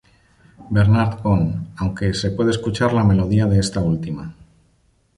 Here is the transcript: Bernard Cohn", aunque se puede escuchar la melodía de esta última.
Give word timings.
Bernard 0.71 1.19
Cohn", 1.21 1.71
aunque 1.77 2.15
se 2.15 2.31
puede 2.31 2.49
escuchar 2.49 2.91
la 2.91 3.03
melodía 3.03 3.45
de 3.45 3.59
esta 3.59 3.81
última. 3.81 4.35